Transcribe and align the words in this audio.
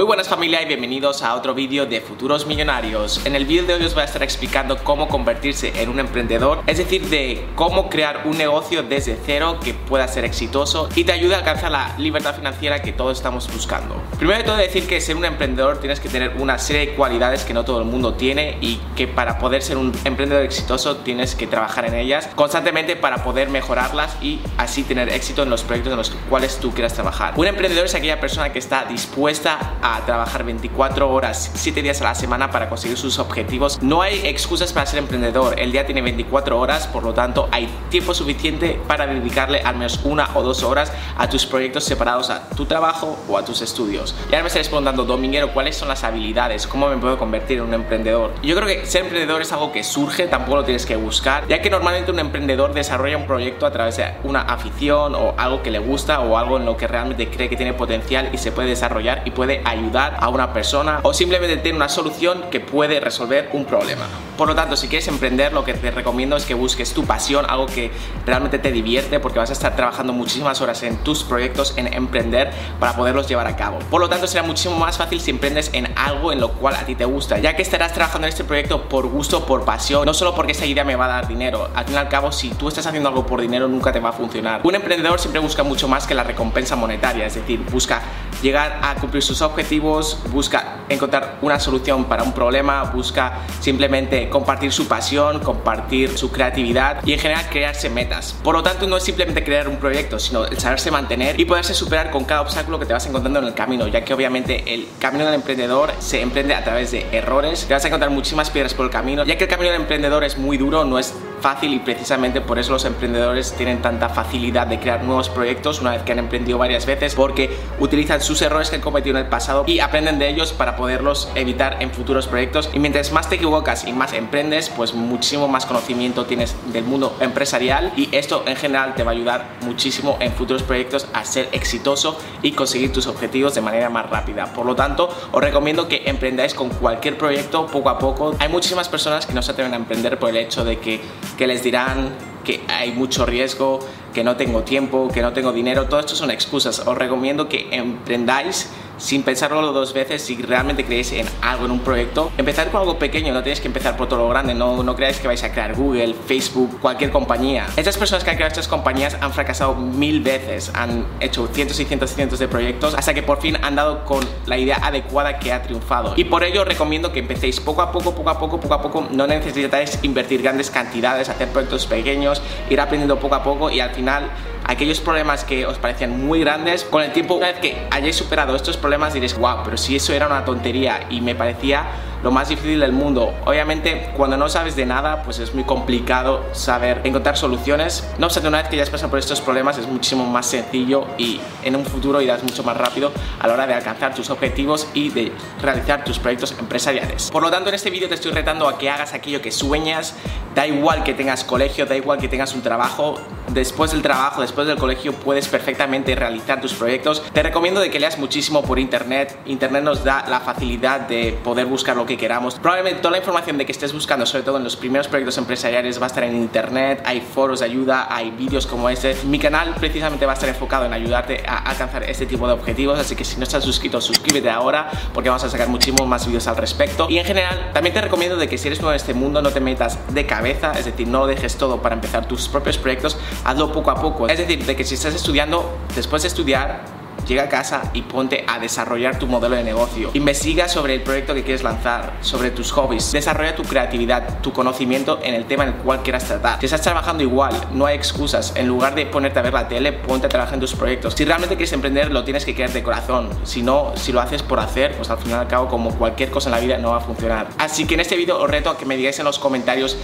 Muy 0.00 0.06
buenas 0.06 0.28
familia 0.30 0.62
y 0.62 0.64
bienvenidos 0.64 1.22
a 1.22 1.34
otro 1.34 1.52
vídeo 1.52 1.84
de 1.84 2.00
Futuros 2.00 2.46
Millonarios. 2.46 3.20
En 3.26 3.36
el 3.36 3.44
vídeo 3.44 3.66
de 3.66 3.74
hoy 3.74 3.84
os 3.84 3.92
voy 3.92 4.00
a 4.00 4.06
estar 4.06 4.22
explicando 4.22 4.82
cómo 4.82 5.08
convertirse 5.08 5.74
en 5.78 5.90
un 5.90 6.00
emprendedor, 6.00 6.62
es 6.66 6.78
decir, 6.78 7.06
de 7.10 7.44
cómo 7.54 7.90
crear 7.90 8.22
un 8.24 8.38
negocio 8.38 8.82
desde 8.82 9.18
cero 9.22 9.58
que 9.62 9.74
pueda 9.74 10.08
ser 10.08 10.24
exitoso 10.24 10.88
y 10.94 11.04
te 11.04 11.12
ayude 11.12 11.34
a 11.34 11.38
alcanzar 11.40 11.70
la 11.70 11.98
libertad 11.98 12.34
financiera 12.34 12.80
que 12.80 12.92
todos 12.92 13.18
estamos 13.18 13.52
buscando. 13.52 14.02
Primero 14.16 14.38
de 14.38 14.44
todo 14.44 14.56
decir 14.56 14.86
que 14.86 15.02
ser 15.02 15.16
un 15.16 15.26
emprendedor 15.26 15.80
tienes 15.80 16.00
que 16.00 16.08
tener 16.08 16.30
una 16.38 16.56
serie 16.56 16.86
de 16.86 16.94
cualidades 16.94 17.44
que 17.44 17.52
no 17.52 17.66
todo 17.66 17.80
el 17.80 17.84
mundo 17.84 18.14
tiene 18.14 18.56
y 18.62 18.80
que 18.96 19.06
para 19.06 19.38
poder 19.38 19.60
ser 19.60 19.76
un 19.76 19.92
emprendedor 20.06 20.44
exitoso 20.44 20.96
tienes 20.96 21.34
que 21.34 21.46
trabajar 21.46 21.84
en 21.84 21.92
ellas 21.92 22.26
constantemente 22.36 22.96
para 22.96 23.22
poder 23.22 23.50
mejorarlas 23.50 24.16
y 24.22 24.40
así 24.56 24.82
tener 24.82 25.10
éxito 25.10 25.42
en 25.42 25.50
los 25.50 25.62
proyectos 25.62 25.90
en 25.92 25.98
los 25.98 26.10
cuales 26.30 26.58
tú 26.58 26.72
quieras 26.72 26.94
trabajar. 26.94 27.34
Un 27.36 27.48
emprendedor 27.48 27.84
es 27.84 27.94
aquella 27.94 28.18
persona 28.18 28.50
que 28.50 28.58
está 28.58 28.86
dispuesta 28.86 29.76
a 29.82 29.89
trabajar 30.06 30.44
24 30.44 31.10
horas, 31.10 31.50
7 31.54 31.82
días 31.82 32.00
a 32.00 32.04
la 32.04 32.14
semana 32.14 32.50
para 32.50 32.68
conseguir 32.68 32.96
sus 32.96 33.18
objetivos. 33.18 33.82
No 33.82 34.02
hay 34.02 34.20
excusas 34.26 34.72
para 34.72 34.86
ser 34.86 35.00
emprendedor. 35.00 35.58
El 35.58 35.72
día 35.72 35.84
tiene 35.84 36.02
24 36.02 36.58
horas, 36.58 36.86
por 36.86 37.02
lo 37.02 37.12
tanto 37.12 37.48
hay 37.50 37.68
tiempo 37.90 38.14
suficiente 38.14 38.80
para 38.86 39.06
dedicarle 39.06 39.60
al 39.60 39.76
menos 39.76 40.00
una 40.04 40.28
o 40.34 40.42
dos 40.42 40.62
horas 40.62 40.92
a 41.16 41.28
tus 41.28 41.46
proyectos 41.46 41.84
separados 41.84 42.30
a 42.30 42.48
tu 42.50 42.66
trabajo 42.66 43.18
o 43.28 43.36
a 43.36 43.44
tus 43.44 43.62
estudios. 43.62 44.14
Y 44.22 44.34
ahora 44.34 44.42
me 44.42 44.46
estaréis 44.46 44.68
preguntando, 44.68 45.04
Dominguero, 45.04 45.52
¿cuáles 45.52 45.76
son 45.76 45.88
las 45.88 46.04
habilidades? 46.04 46.66
¿Cómo 46.66 46.88
me 46.88 46.96
puedo 46.96 47.18
convertir 47.18 47.58
en 47.58 47.64
un 47.64 47.74
emprendedor? 47.74 48.32
Yo 48.42 48.54
creo 48.54 48.66
que 48.66 48.86
ser 48.86 49.02
emprendedor 49.02 49.42
es 49.42 49.52
algo 49.52 49.72
que 49.72 49.82
surge, 49.82 50.28
tampoco 50.28 50.56
lo 50.56 50.64
tienes 50.64 50.86
que 50.86 50.96
buscar, 50.96 51.46
ya 51.48 51.60
que 51.60 51.70
normalmente 51.70 52.10
un 52.10 52.18
emprendedor 52.18 52.72
desarrolla 52.74 53.16
un 53.16 53.26
proyecto 53.26 53.66
a 53.66 53.72
través 53.72 53.96
de 53.96 54.14
una 54.24 54.42
afición 54.42 55.14
o 55.14 55.34
algo 55.36 55.62
que 55.62 55.70
le 55.70 55.78
gusta 55.78 56.20
o 56.20 56.38
algo 56.38 56.56
en 56.56 56.64
lo 56.64 56.76
que 56.76 56.86
realmente 56.86 57.28
cree 57.28 57.48
que 57.48 57.56
tiene 57.56 57.74
potencial 57.74 58.30
y 58.32 58.38
se 58.38 58.52
puede 58.52 58.68
desarrollar 58.68 59.22
y 59.24 59.30
puede 59.30 59.62
ayudar 59.64 59.79
a 60.18 60.28
una 60.28 60.52
persona 60.52 61.00
o 61.02 61.14
simplemente 61.14 61.56
tiene 61.56 61.76
una 61.76 61.88
solución 61.88 62.44
que 62.50 62.60
puede 62.60 63.00
resolver 63.00 63.48
un 63.52 63.64
problema. 63.64 64.06
Por 64.36 64.48
lo 64.48 64.54
tanto, 64.54 64.76
si 64.76 64.88
quieres 64.88 65.08
emprender, 65.08 65.52
lo 65.52 65.64
que 65.64 65.74
te 65.74 65.90
recomiendo 65.90 66.36
es 66.36 66.46
que 66.46 66.54
busques 66.54 66.94
tu 66.94 67.04
pasión, 67.04 67.46
algo 67.48 67.66
que 67.66 67.90
realmente 68.24 68.58
te 68.58 68.72
divierte, 68.72 69.20
porque 69.20 69.38
vas 69.38 69.50
a 69.50 69.52
estar 69.52 69.76
trabajando 69.76 70.12
muchísimas 70.12 70.60
horas 70.60 70.82
en 70.82 70.96
tus 70.98 71.24
proyectos, 71.24 71.74
en 71.76 71.92
emprender, 71.92 72.50
para 72.78 72.94
poderlos 72.94 73.28
llevar 73.28 73.46
a 73.46 73.56
cabo. 73.56 73.78
Por 73.90 74.00
lo 74.00 74.08
tanto, 74.08 74.26
será 74.26 74.42
muchísimo 74.42 74.76
más 74.76 74.96
fácil 74.96 75.20
si 75.20 75.30
emprendes 75.30 75.70
en 75.72 75.92
algo 75.96 76.32
en 76.32 76.40
lo 76.40 76.52
cual 76.52 76.74
a 76.76 76.86
ti 76.86 76.94
te 76.94 77.04
gusta, 77.04 77.38
ya 77.38 77.54
que 77.54 77.62
estarás 77.62 77.92
trabajando 77.92 78.26
en 78.26 78.32
este 78.32 78.44
proyecto 78.44 78.88
por 78.88 79.06
gusto, 79.08 79.44
por 79.44 79.64
pasión, 79.64 80.06
no 80.06 80.14
solo 80.14 80.34
porque 80.34 80.52
esa 80.52 80.66
idea 80.66 80.84
me 80.84 80.96
va 80.96 81.06
a 81.06 81.08
dar 81.08 81.28
dinero. 81.28 81.68
Al 81.74 81.84
fin 81.84 81.94
y 81.94 81.98
al 81.98 82.08
cabo, 82.08 82.32
si 82.32 82.50
tú 82.50 82.68
estás 82.68 82.86
haciendo 82.86 83.08
algo 83.08 83.26
por 83.26 83.40
dinero, 83.40 83.68
nunca 83.68 83.92
te 83.92 84.00
va 84.00 84.10
a 84.10 84.12
funcionar. 84.12 84.60
Un 84.64 84.74
emprendedor 84.74 85.18
siempre 85.18 85.40
busca 85.40 85.62
mucho 85.62 85.88
más 85.88 86.06
que 86.06 86.14
la 86.14 86.22
recompensa 86.22 86.76
monetaria, 86.76 87.26
es 87.26 87.34
decir, 87.34 87.60
busca 87.70 88.00
llegar 88.42 88.80
a 88.82 88.94
cumplir 88.96 89.22
sus 89.22 89.42
objetivos, 89.42 90.18
busca 90.32 90.78
encontrar 90.88 91.38
una 91.42 91.58
solución 91.60 92.04
para 92.04 92.22
un 92.22 92.32
problema, 92.32 92.84
busca 92.84 93.40
simplemente 93.60 94.28
compartir 94.28 94.72
su 94.72 94.88
pasión, 94.88 95.40
compartir 95.40 96.16
su 96.16 96.30
creatividad 96.30 97.04
y 97.04 97.12
en 97.12 97.18
general 97.18 97.46
crearse 97.50 97.90
metas. 97.90 98.34
Por 98.42 98.54
lo 98.54 98.62
tanto, 98.62 98.86
no 98.86 98.96
es 98.96 99.02
simplemente 99.04 99.44
crear 99.44 99.68
un 99.68 99.76
proyecto, 99.76 100.18
sino 100.18 100.44
el 100.44 100.58
saberse 100.58 100.90
mantener 100.90 101.38
y 101.38 101.44
poderse 101.44 101.74
superar 101.74 102.10
con 102.10 102.24
cada 102.24 102.42
obstáculo 102.42 102.78
que 102.78 102.86
te 102.86 102.92
vas 102.92 103.06
encontrando 103.06 103.38
en 103.40 103.46
el 103.46 103.54
camino, 103.54 103.86
ya 103.86 104.04
que 104.04 104.14
obviamente 104.14 104.74
el 104.74 104.88
camino 104.98 105.24
del 105.24 105.34
emprendedor 105.34 105.92
se 105.98 106.20
emprende 106.20 106.54
a 106.54 106.64
través 106.64 106.90
de 106.90 107.06
errores, 107.12 107.66
te 107.66 107.74
vas 107.74 107.84
a 107.84 107.88
encontrar 107.88 108.10
muchísimas 108.10 108.50
piedras 108.50 108.74
por 108.74 108.86
el 108.86 108.90
camino, 108.90 109.24
ya 109.24 109.36
que 109.36 109.44
el 109.44 109.50
camino 109.50 109.70
del 109.70 109.80
emprendedor 109.80 110.24
es 110.24 110.38
muy 110.38 110.56
duro, 110.56 110.84
no 110.84 110.98
es 110.98 111.14
fácil 111.40 111.74
y 111.74 111.78
precisamente 111.78 112.40
por 112.40 112.58
eso 112.58 112.72
los 112.72 112.84
emprendedores 112.84 113.52
tienen 113.54 113.82
tanta 113.82 114.08
facilidad 114.08 114.66
de 114.66 114.78
crear 114.78 115.02
nuevos 115.02 115.28
proyectos 115.28 115.80
una 115.80 115.92
vez 115.92 116.02
que 116.02 116.12
han 116.12 116.18
emprendido 116.18 116.58
varias 116.58 116.86
veces 116.86 117.14
porque 117.14 117.50
utilizan 117.78 118.20
sus 118.20 118.42
errores 118.42 118.70
que 118.70 118.76
han 118.76 118.82
cometido 118.82 119.18
en 119.18 119.24
el 119.24 119.30
pasado 119.30 119.64
y 119.66 119.80
aprenden 119.80 120.18
de 120.18 120.28
ellos 120.28 120.52
para 120.52 120.76
poderlos 120.76 121.30
evitar 121.34 121.78
en 121.80 121.90
futuros 121.90 122.26
proyectos. 122.26 122.70
Y 122.72 122.78
mientras 122.78 123.12
más 123.12 123.28
te 123.28 123.36
equivocas 123.36 123.86
y 123.86 123.92
más 123.92 124.12
emprendes 124.12 124.68
pues 124.70 124.94
muchísimo 124.94 125.48
más 125.48 125.66
conocimiento 125.66 126.26
tienes 126.26 126.54
del 126.72 126.84
mundo 126.84 127.16
empresarial 127.20 127.92
y 127.96 128.08
esto 128.14 128.44
en 128.46 128.56
general 128.56 128.94
te 128.94 129.02
va 129.02 129.12
a 129.12 129.14
ayudar 129.14 129.46
muchísimo 129.62 130.16
en 130.20 130.32
futuros 130.32 130.62
proyectos 130.62 131.06
a 131.12 131.24
ser 131.24 131.48
exitoso 131.52 132.18
y 132.42 132.52
conseguir 132.52 132.92
tus 132.92 133.06
objetivos 133.06 133.54
de 133.54 133.60
manera 133.60 133.90
más 133.90 134.08
rápida. 134.08 134.52
Por 134.52 134.66
lo 134.66 134.74
tanto 134.74 135.08
os 135.32 135.42
recomiendo 135.42 135.88
que 135.88 136.02
emprendáis 136.06 136.54
con 136.54 136.68
cualquier 136.68 137.16
proyecto 137.16 137.66
poco 137.66 137.88
a 137.88 137.98
poco. 137.98 138.34
Hay 138.38 138.48
muchísimas 138.48 138.88
personas 138.88 139.26
que 139.26 139.32
no 139.32 139.42
se 139.42 139.52
atreven 139.52 139.74
a 139.74 139.76
emprender 139.76 140.18
por 140.18 140.30
el 140.30 140.36
hecho 140.36 140.64
de 140.64 140.78
que 140.78 141.00
que 141.36 141.46
les 141.46 141.62
dirán 141.62 142.10
que 142.44 142.62
hay 142.68 142.92
mucho 142.92 143.26
riesgo, 143.26 143.80
que 144.14 144.24
no 144.24 144.36
tengo 144.36 144.62
tiempo, 144.62 145.08
que 145.12 145.22
no 145.22 145.32
tengo 145.32 145.52
dinero, 145.52 145.86
todo 145.86 146.00
esto 146.00 146.14
son 146.14 146.30
excusas. 146.30 146.80
Os 146.86 146.96
recomiendo 146.96 147.48
que 147.48 147.68
emprendáis 147.70 148.70
sin 149.00 149.22
pensarlo 149.22 149.72
dos 149.72 149.92
veces 149.92 150.22
si 150.22 150.36
realmente 150.36 150.84
creéis 150.84 151.12
en 151.12 151.26
algo, 151.42 151.64
en 151.64 151.72
un 151.72 151.80
proyecto. 151.80 152.30
Empezar 152.36 152.70
con 152.70 152.80
algo 152.80 152.98
pequeño, 152.98 153.32
no 153.32 153.42
tenéis 153.42 153.60
que 153.60 153.68
empezar 153.68 153.96
por 153.96 154.08
todo 154.08 154.20
lo 154.20 154.28
grande, 154.28 154.54
no, 154.54 154.82
no 154.82 154.94
creáis 154.94 155.18
que 155.18 155.26
vais 155.26 155.42
a 155.42 155.50
crear 155.50 155.74
Google, 155.74 156.14
Facebook, 156.26 156.78
cualquier 156.80 157.10
compañía. 157.10 157.66
Estas 157.76 157.96
personas 157.96 158.24
que 158.24 158.30
han 158.30 158.36
creado 158.36 158.50
estas 158.50 158.68
compañías 158.68 159.16
han 159.20 159.32
fracasado 159.32 159.74
mil 159.74 160.20
veces, 160.20 160.70
han 160.74 161.06
hecho 161.20 161.48
cientos 161.52 161.80
y 161.80 161.84
cientos 161.84 162.12
y 162.12 162.14
cientos 162.14 162.38
de 162.38 162.48
proyectos 162.48 162.94
hasta 162.94 163.14
que 163.14 163.22
por 163.22 163.40
fin 163.40 163.56
han 163.62 163.76
dado 163.76 164.04
con 164.04 164.24
la 164.46 164.58
idea 164.58 164.78
adecuada 164.82 165.38
que 165.38 165.52
ha 165.52 165.62
triunfado. 165.62 166.14
Y 166.16 166.24
por 166.24 166.44
ello 166.44 166.62
os 166.62 166.68
recomiendo 166.68 167.12
que 167.12 167.20
empecéis 167.20 167.60
poco 167.60 167.82
a 167.82 167.90
poco, 167.90 168.14
poco 168.14 168.30
a 168.30 168.38
poco, 168.38 168.60
poco 168.60 168.74
a 168.74 168.82
poco. 168.82 169.08
No 169.10 169.26
necesitáis 169.26 169.98
invertir 170.02 170.42
grandes 170.42 170.70
cantidades, 170.70 171.28
hacer 171.28 171.48
proyectos 171.48 171.86
pequeños, 171.86 172.42
ir 172.68 172.80
aprendiendo 172.80 173.18
poco 173.18 173.34
a 173.34 173.42
poco 173.42 173.70
y 173.70 173.80
al 173.80 173.90
final 173.90 174.30
aquellos 174.70 175.00
problemas 175.00 175.42
que 175.42 175.66
os 175.66 175.78
parecían 175.78 176.24
muy 176.24 176.38
grandes, 176.38 176.84
con 176.84 177.02
el 177.02 177.12
tiempo, 177.12 177.34
una 177.34 177.48
vez 177.48 177.58
que 177.58 177.88
hayáis 177.90 178.14
superado 178.14 178.54
estos 178.54 178.76
problemas, 178.76 179.12
diréis, 179.12 179.36
wow, 179.36 179.58
pero 179.64 179.76
si 179.76 179.96
eso 179.96 180.12
era 180.12 180.26
una 180.28 180.44
tontería 180.44 181.06
y 181.10 181.20
me 181.20 181.34
parecía 181.34 181.86
lo 182.22 182.30
más 182.30 182.48
difícil 182.48 182.80
del 182.80 182.92
mundo. 182.92 183.34
Obviamente, 183.44 184.10
cuando 184.16 184.36
no 184.36 184.48
sabes 184.48 184.76
de 184.76 184.86
nada, 184.86 185.22
pues 185.22 185.38
es 185.38 185.54
muy 185.54 185.64
complicado 185.64 186.44
saber 186.52 187.00
encontrar 187.04 187.36
soluciones. 187.36 188.08
No 188.18 188.26
obstante, 188.26 188.48
una 188.48 188.58
vez 188.58 188.68
que 188.68 188.76
ya 188.76 188.82
has 188.82 188.90
pasado 188.90 189.10
por 189.10 189.18
estos 189.18 189.40
problemas, 189.40 189.78
es 189.78 189.86
muchísimo 189.86 190.24
más 190.26 190.46
sencillo 190.46 191.06
y 191.18 191.40
en 191.62 191.76
un 191.76 191.84
futuro 191.84 192.20
irás 192.20 192.42
mucho 192.42 192.62
más 192.62 192.76
rápido 192.76 193.12
a 193.38 193.46
la 193.46 193.54
hora 193.54 193.66
de 193.66 193.74
alcanzar 193.74 194.14
tus 194.14 194.30
objetivos 194.30 194.88
y 194.94 195.10
de 195.10 195.32
realizar 195.62 196.04
tus 196.04 196.18
proyectos 196.18 196.54
empresariales. 196.58 197.30
Por 197.30 197.42
lo 197.42 197.50
tanto, 197.50 197.68
en 197.68 197.74
este 197.74 197.90
vídeo 197.90 198.08
te 198.08 198.14
estoy 198.14 198.32
retando 198.32 198.68
a 198.68 198.78
que 198.78 198.90
hagas 198.90 199.14
aquello 199.14 199.40
que 199.40 199.50
sueñas, 199.50 200.14
da 200.54 200.66
igual 200.66 201.04
que 201.04 201.14
tengas 201.14 201.44
colegio, 201.44 201.86
da 201.86 201.96
igual 201.96 202.18
que 202.18 202.28
tengas 202.28 202.54
un 202.54 202.62
trabajo, 202.62 203.18
después 203.48 203.92
del 203.92 204.02
trabajo, 204.02 204.40
después 204.40 204.66
del 204.66 204.76
colegio, 204.76 205.12
puedes 205.12 205.48
perfectamente 205.48 206.14
realizar 206.14 206.60
tus 206.60 206.74
proyectos. 206.74 207.22
Te 207.32 207.42
recomiendo 207.42 207.80
de 207.80 207.90
que 207.90 208.00
leas 208.00 208.18
muchísimo 208.18 208.62
por 208.62 208.78
internet. 208.78 209.38
Internet 209.46 209.84
nos 209.84 210.04
da 210.04 210.24
la 210.28 210.40
facilidad 210.40 211.00
de 211.00 211.38
poder 211.44 211.66
buscar 211.66 211.96
lo 211.96 212.06
que 212.10 212.16
queramos. 212.16 212.56
Probablemente 212.56 213.00
toda 213.00 213.12
la 213.12 213.18
información 213.18 213.56
de 213.56 213.64
que 213.64 213.72
estés 213.72 213.92
buscando, 213.92 214.26
sobre 214.26 214.42
todo 214.42 214.56
en 214.56 214.64
los 214.64 214.76
primeros 214.76 215.06
proyectos 215.06 215.38
empresariales, 215.38 216.00
va 216.00 216.04
a 216.04 216.06
estar 216.08 216.24
en 216.24 216.34
internet. 216.34 217.02
Hay 217.06 217.20
foros 217.20 217.60
de 217.60 217.66
ayuda, 217.66 218.08
hay 218.10 218.32
vídeos 218.32 218.66
como 218.66 218.90
este. 218.90 219.16
Mi 219.24 219.38
canal 219.38 219.74
precisamente 219.76 220.26
va 220.26 220.32
a 220.32 220.34
estar 220.34 220.48
enfocado 220.48 220.86
en 220.86 220.92
ayudarte 220.92 221.44
a 221.46 221.58
alcanzar 221.58 222.02
este 222.02 222.26
tipo 222.26 222.48
de 222.48 222.52
objetivos, 222.52 222.98
así 222.98 223.14
que 223.14 223.24
si 223.24 223.36
no 223.36 223.44
estás 223.44 223.62
suscrito, 223.62 224.00
suscríbete 224.00 224.50
ahora 224.50 224.90
porque 225.14 225.28
vamos 225.28 225.44
a 225.44 225.50
sacar 225.50 225.68
muchísimos 225.68 226.06
más 226.08 226.26
vídeos 226.26 226.48
al 226.48 226.56
respecto. 226.56 227.06
Y 227.08 227.18
en 227.18 227.24
general, 227.24 227.70
también 227.72 227.94
te 227.94 228.00
recomiendo 228.00 228.36
de 228.36 228.48
que 228.48 228.58
si 228.58 228.66
eres 228.66 228.80
nuevo 228.80 228.92
en 228.92 228.96
este 228.96 229.14
mundo, 229.14 229.40
no 229.40 229.50
te 229.50 229.60
metas 229.60 229.98
de 230.12 230.26
cabeza, 230.26 230.72
es 230.72 230.86
decir, 230.86 231.06
no 231.06 231.26
dejes 231.26 231.56
todo 231.56 231.80
para 231.80 231.94
empezar 231.94 232.26
tus 232.26 232.48
propios 232.48 232.76
proyectos, 232.76 233.18
hazlo 233.44 233.72
poco 233.72 233.92
a 233.92 233.94
poco. 233.94 234.28
Es 234.28 234.38
decir, 234.38 234.64
de 234.64 234.74
que 234.74 234.84
si 234.84 234.94
estás 234.94 235.14
estudiando, 235.14 235.78
después 235.94 236.22
de 236.22 236.28
estudiar, 236.28 236.99
llega 237.26 237.44
a 237.44 237.48
casa 237.48 237.82
y 237.92 238.02
ponte 238.02 238.44
a 238.46 238.58
desarrollar 238.58 239.18
tu 239.18 239.26
modelo 239.26 239.56
de 239.56 239.64
negocio. 239.64 240.10
Investiga 240.14 240.68
sobre 240.68 240.94
el 240.94 241.02
proyecto 241.02 241.34
que 241.34 241.42
quieres 241.42 241.62
lanzar, 241.62 242.14
sobre 242.20 242.50
tus 242.50 242.72
hobbies. 242.72 243.12
Desarrolla 243.12 243.54
tu 243.54 243.62
creatividad, 243.62 244.40
tu 244.40 244.52
conocimiento 244.52 245.20
en 245.22 245.34
el 245.34 245.44
tema 245.46 245.64
en 245.64 245.70
el 245.70 245.76
cual 245.76 246.02
quieras 246.02 246.24
tratar. 246.24 246.60
Si 246.60 246.66
estás 246.66 246.82
trabajando 246.82 247.22
igual, 247.22 247.54
no 247.72 247.86
hay 247.86 247.96
excusas. 247.96 248.52
En 248.56 248.66
lugar 248.66 248.94
de 248.94 249.06
ponerte 249.06 249.38
a 249.38 249.42
ver 249.42 249.52
la 249.52 249.68
tele, 249.68 249.92
ponte 249.92 250.26
a 250.26 250.28
trabajar 250.28 250.54
en 250.54 250.60
tus 250.60 250.74
proyectos. 250.74 251.14
Si 251.14 251.24
realmente 251.24 251.56
quieres 251.56 251.72
emprender, 251.72 252.10
lo 252.10 252.24
tienes 252.24 252.44
que 252.44 252.54
querer 252.54 252.72
de 252.72 252.82
corazón. 252.82 253.30
Si 253.44 253.62
no, 253.62 253.92
si 253.96 254.12
lo 254.12 254.20
haces 254.20 254.42
por 254.42 254.60
hacer, 254.60 254.96
pues 254.96 255.10
al 255.10 255.18
final 255.18 255.38
y 255.38 255.42
al 255.42 255.48
cabo, 255.48 255.68
como 255.68 255.94
cualquier 255.96 256.30
cosa 256.30 256.48
en 256.48 256.52
la 256.52 256.60
vida, 256.60 256.78
no 256.78 256.90
va 256.90 256.98
a 256.98 257.00
funcionar. 257.00 257.48
Así 257.58 257.86
que 257.86 257.94
en 257.94 258.00
este 258.00 258.16
vídeo 258.16 258.38
os 258.40 258.50
reto 258.50 258.70
a 258.70 258.78
que 258.78 258.86
me 258.86 258.96
digáis 258.96 259.18
en 259.18 259.24
los 259.24 259.38
comentarios 259.38 259.96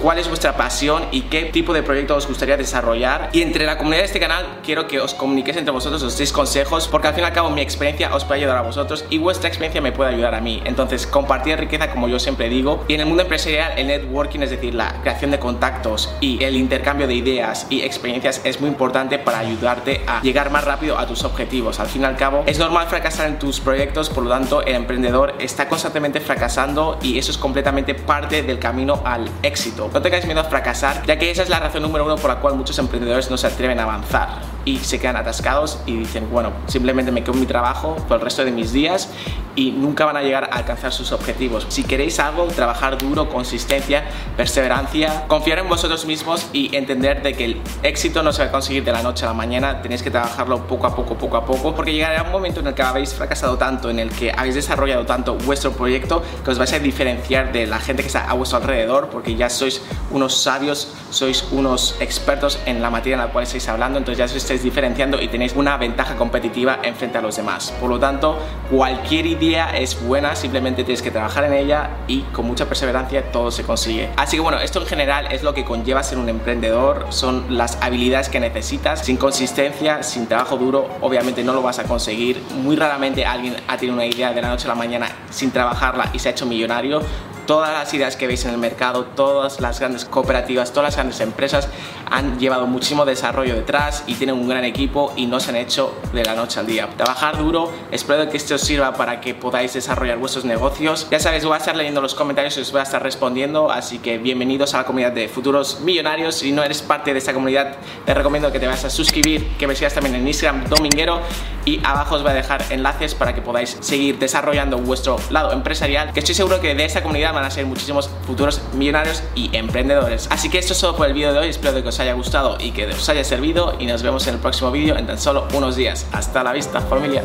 cuál 0.00 0.18
es 0.18 0.28
vuestra 0.28 0.56
pasión 0.56 1.04
y 1.10 1.22
qué 1.22 1.44
tipo 1.44 1.72
de 1.72 1.82
proyecto 1.82 2.16
os 2.16 2.26
gustaría 2.26 2.56
desarrollar. 2.56 3.28
Y 3.32 3.42
entre 3.42 3.66
la 3.66 3.76
comunidad 3.76 4.00
de 4.00 4.06
este 4.06 4.20
canal 4.20 4.60
quiero 4.64 4.88
que 4.88 5.00
os 5.00 5.14
comuniquéis 5.14 5.58
entre 5.58 5.72
vosotros, 5.72 6.02
os 6.02 6.16
deis 6.16 6.32
consejos, 6.32 6.88
porque 6.88 7.08
al 7.08 7.14
fin 7.14 7.22
y 7.22 7.26
al 7.26 7.32
cabo 7.32 7.50
mi 7.50 7.60
experiencia 7.60 8.14
os 8.14 8.24
puede 8.24 8.40
ayudar 8.40 8.56
a 8.56 8.62
vosotros 8.62 9.04
y 9.10 9.18
vuestra 9.18 9.48
experiencia 9.48 9.80
me 9.80 9.92
puede 9.92 10.14
ayudar 10.14 10.34
a 10.34 10.40
mí. 10.40 10.62
Entonces, 10.64 11.06
compartir 11.06 11.58
riqueza 11.58 11.90
como 11.90 12.08
yo 12.08 12.18
siempre 12.18 12.48
digo. 12.48 12.84
Y 12.88 12.94
en 12.94 13.00
el 13.00 13.06
mundo 13.06 13.22
empresarial, 13.22 13.72
el 13.76 13.88
networking, 13.88 14.40
es 14.40 14.50
decir, 14.50 14.74
la 14.74 15.00
creación 15.02 15.30
de 15.30 15.38
contactos 15.38 16.14
y 16.20 16.42
el 16.42 16.56
intercambio 16.56 17.06
de 17.06 17.14
ideas 17.14 17.66
y 17.68 17.82
experiencias 17.82 18.40
es 18.44 18.60
muy 18.60 18.70
importante 18.70 19.18
para 19.18 19.38
ayudarte 19.38 20.02
a 20.06 20.22
llegar 20.22 20.50
más 20.50 20.64
rápido 20.64 20.98
a 20.98 21.06
tus 21.06 21.24
objetivos. 21.24 21.80
Al 21.80 21.88
fin 21.88 22.02
y 22.02 22.04
al 22.06 22.16
cabo, 22.16 22.44
es 22.46 22.58
normal 22.58 22.86
fracasar 22.88 23.28
en 23.28 23.38
tus 23.38 23.60
proyectos, 23.60 24.08
por 24.08 24.24
lo 24.24 24.30
tanto, 24.30 24.62
el 24.62 24.74
emprendedor 24.74 25.34
está 25.38 25.68
constantemente 25.68 26.20
fracasando 26.20 26.98
y 27.02 27.18
eso 27.18 27.30
es 27.30 27.38
completamente 27.38 27.94
parte 27.94 28.42
del 28.42 28.58
camino 28.58 29.02
al 29.04 29.28
éxito. 29.42 29.89
No 29.92 30.00
tengáis 30.00 30.24
miedo 30.24 30.40
a 30.40 30.44
fracasar, 30.44 31.04
ya 31.06 31.18
que 31.18 31.30
esa 31.30 31.42
es 31.42 31.48
la 31.48 31.58
razón 31.58 31.82
número 31.82 32.04
uno 32.04 32.16
por 32.16 32.30
la 32.30 32.36
cual 32.36 32.54
muchos 32.54 32.78
emprendedores 32.78 33.30
no 33.30 33.36
se 33.36 33.46
atreven 33.46 33.80
a 33.80 33.82
avanzar 33.82 34.49
y 34.64 34.78
se 34.78 34.98
quedan 34.98 35.16
atascados 35.16 35.78
y 35.86 35.96
dicen, 35.96 36.28
bueno, 36.30 36.52
simplemente 36.66 37.12
me 37.12 37.22
quedo 37.22 37.34
en 37.34 37.40
mi 37.40 37.46
trabajo 37.46 37.96
por 38.08 38.18
el 38.18 38.24
resto 38.24 38.44
de 38.44 38.52
mis 38.52 38.72
días 38.72 39.08
y 39.56 39.72
nunca 39.72 40.04
van 40.04 40.16
a 40.16 40.22
llegar 40.22 40.44
a 40.44 40.56
alcanzar 40.56 40.92
sus 40.92 41.12
objetivos. 41.12 41.66
Si 41.68 41.82
queréis 41.84 42.18
algo, 42.20 42.46
trabajar 42.46 42.98
duro, 42.98 43.28
consistencia, 43.28 44.04
perseverancia, 44.36 45.26
confiar 45.26 45.58
en 45.58 45.68
vosotros 45.68 46.06
mismos 46.06 46.46
y 46.52 46.74
entender 46.76 47.22
de 47.22 47.34
que 47.34 47.44
el 47.44 47.62
éxito 47.82 48.22
no 48.22 48.32
se 48.32 48.42
va 48.42 48.48
a 48.48 48.52
conseguir 48.52 48.84
de 48.84 48.92
la 48.92 49.02
noche 49.02 49.24
a 49.24 49.28
la 49.28 49.34
mañana, 49.34 49.82
tenéis 49.82 50.02
que 50.02 50.10
trabajarlo 50.10 50.66
poco 50.66 50.86
a 50.86 50.94
poco, 50.94 51.16
poco 51.16 51.36
a 51.36 51.44
poco, 51.44 51.74
porque 51.74 51.92
llegará 51.92 52.22
un 52.22 52.32
momento 52.32 52.60
en 52.60 52.68
el 52.68 52.74
que 52.74 52.82
habéis 52.82 53.14
fracasado 53.14 53.56
tanto, 53.58 53.90
en 53.90 53.98
el 53.98 54.10
que 54.10 54.32
habéis 54.36 54.54
desarrollado 54.54 55.04
tanto 55.04 55.34
vuestro 55.34 55.72
proyecto, 55.72 56.22
que 56.44 56.50
os 56.50 56.58
vais 56.58 56.72
a 56.72 56.78
diferenciar 56.78 57.52
de 57.52 57.66
la 57.66 57.78
gente 57.80 58.02
que 58.02 58.08
está 58.08 58.30
a 58.30 58.34
vuestro 58.34 58.58
alrededor, 58.58 59.08
porque 59.10 59.34
ya 59.34 59.50
sois 59.50 59.82
unos 60.10 60.42
sabios, 60.42 60.92
sois 61.10 61.44
unos 61.50 61.96
expertos 62.00 62.58
en 62.66 62.82
la 62.82 62.90
materia 62.90 63.14
en 63.14 63.20
la 63.20 63.32
cual 63.32 63.44
estáis 63.44 63.68
hablando, 63.68 63.98
entonces 63.98 64.18
ya 64.18 64.24
os 64.24 64.34
estáis 64.50 64.64
diferenciando 64.64 65.22
y 65.22 65.28
tenéis 65.28 65.54
una 65.54 65.76
ventaja 65.76 66.16
competitiva 66.16 66.80
en 66.82 66.96
frente 66.96 67.18
a 67.18 67.20
los 67.20 67.36
demás. 67.36 67.72
Por 67.78 67.88
lo 67.88 68.00
tanto, 68.00 68.36
cualquier 68.68 69.26
idea 69.26 69.78
es 69.78 70.02
buena, 70.02 70.34
simplemente 70.34 70.82
tienes 70.82 71.02
que 71.02 71.12
trabajar 71.12 71.44
en 71.44 71.52
ella 71.52 71.90
y 72.08 72.22
con 72.32 72.46
mucha 72.46 72.66
perseverancia 72.66 73.30
todo 73.30 73.52
se 73.52 73.62
consigue. 73.62 74.08
Así 74.16 74.38
que 74.38 74.40
bueno, 74.40 74.58
esto 74.58 74.80
en 74.80 74.86
general 74.86 75.28
es 75.30 75.44
lo 75.44 75.54
que 75.54 75.64
conlleva 75.64 76.02
ser 76.02 76.18
un 76.18 76.28
emprendedor, 76.28 77.06
son 77.10 77.56
las 77.56 77.78
habilidades 77.80 78.28
que 78.28 78.40
necesitas. 78.40 79.04
Sin 79.04 79.18
consistencia, 79.18 80.02
sin 80.02 80.26
trabajo 80.26 80.56
duro, 80.56 80.88
obviamente 81.00 81.44
no 81.44 81.52
lo 81.52 81.62
vas 81.62 81.78
a 81.78 81.84
conseguir. 81.84 82.42
Muy 82.56 82.74
raramente 82.74 83.24
alguien 83.24 83.54
ha 83.68 83.76
tenido 83.76 83.94
una 83.94 84.06
idea 84.06 84.32
de 84.32 84.42
la 84.42 84.48
noche 84.48 84.64
a 84.64 84.70
la 84.70 84.74
mañana 84.74 85.06
sin 85.30 85.52
trabajarla 85.52 86.10
y 86.12 86.18
se 86.18 86.28
ha 86.28 86.32
hecho 86.32 86.44
millonario 86.44 87.02
todas 87.50 87.72
las 87.72 87.92
ideas 87.94 88.14
que 88.14 88.28
veis 88.28 88.44
en 88.44 88.52
el 88.52 88.58
mercado, 88.58 89.06
todas 89.16 89.58
las 89.58 89.80
grandes 89.80 90.04
cooperativas, 90.04 90.70
todas 90.70 90.90
las 90.90 90.94
grandes 90.94 91.18
empresas 91.18 91.68
han 92.08 92.38
llevado 92.38 92.68
muchísimo 92.68 93.04
desarrollo 93.04 93.56
detrás 93.56 94.04
y 94.06 94.14
tienen 94.14 94.36
un 94.36 94.48
gran 94.48 94.62
equipo 94.62 95.12
y 95.16 95.26
no 95.26 95.40
se 95.40 95.50
han 95.50 95.56
hecho 95.56 95.92
de 96.12 96.24
la 96.24 96.36
noche 96.36 96.60
al 96.60 96.66
día. 96.68 96.88
Trabajar 96.96 97.38
duro, 97.38 97.72
espero 97.90 98.30
que 98.30 98.36
esto 98.36 98.54
os 98.54 98.60
sirva 98.60 98.92
para 98.94 99.20
que 99.20 99.34
podáis 99.34 99.74
desarrollar 99.74 100.18
vuestros 100.18 100.44
negocios. 100.44 101.08
Ya 101.10 101.18
sabéis, 101.18 101.44
voy 101.44 101.54
a 101.54 101.56
estar 101.56 101.74
leyendo 101.74 102.00
los 102.00 102.14
comentarios 102.14 102.56
y 102.56 102.60
os 102.60 102.70
voy 102.70 102.78
a 102.78 102.84
estar 102.84 103.02
respondiendo, 103.02 103.72
así 103.72 103.98
que 103.98 104.18
bienvenidos 104.18 104.74
a 104.74 104.78
la 104.78 104.84
comunidad 104.84 105.10
de 105.10 105.28
futuros 105.28 105.80
millonarios. 105.80 106.36
Si 106.36 106.52
no 106.52 106.62
eres 106.62 106.82
parte 106.82 107.12
de 107.12 107.18
esta 107.18 107.34
comunidad, 107.34 107.78
te 108.06 108.14
recomiendo 108.14 108.52
que 108.52 108.60
te 108.60 108.66
vayas 108.66 108.84
a 108.84 108.90
suscribir, 108.90 109.56
que 109.58 109.66
me 109.66 109.74
sigas 109.74 109.94
también 109.94 110.14
en 110.14 110.28
Instagram 110.28 110.68
Dominguero 110.68 111.20
y 111.64 111.80
abajo 111.84 112.14
os 112.14 112.22
voy 112.22 112.30
a 112.30 112.34
dejar 112.34 112.64
enlaces 112.70 113.16
para 113.16 113.34
que 113.34 113.42
podáis 113.42 113.76
seguir 113.80 114.20
desarrollando 114.20 114.78
vuestro 114.78 115.16
lado 115.30 115.52
empresarial, 115.52 116.12
que 116.12 116.20
estoy 116.20 116.36
seguro 116.36 116.60
que 116.60 116.76
de 116.76 116.84
esta 116.84 117.02
comunidad 117.02 117.39
a 117.44 117.50
ser 117.50 117.66
muchísimos 117.66 118.10
futuros 118.26 118.60
millonarios 118.74 119.22
y 119.34 119.54
emprendedores. 119.56 120.28
Así 120.30 120.50
que 120.50 120.58
esto 120.58 120.72
es 120.72 120.80
todo 120.80 120.96
por 120.96 121.06
el 121.06 121.14
vídeo 121.14 121.32
de 121.32 121.38
hoy, 121.38 121.48
espero 121.48 121.82
que 121.82 121.88
os 121.88 122.00
haya 122.00 122.14
gustado 122.14 122.56
y 122.60 122.72
que 122.72 122.86
os 122.86 123.08
haya 123.08 123.24
servido 123.24 123.76
y 123.78 123.86
nos 123.86 124.02
vemos 124.02 124.26
en 124.26 124.34
el 124.34 124.40
próximo 124.40 124.70
vídeo 124.70 124.96
en 124.96 125.06
tan 125.06 125.18
solo 125.18 125.46
unos 125.54 125.76
días. 125.76 126.06
Hasta 126.12 126.42
la 126.42 126.52
vista 126.52 126.80
familia. 126.80 127.22